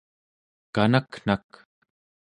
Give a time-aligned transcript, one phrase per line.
[0.75, 1.49] kanaknak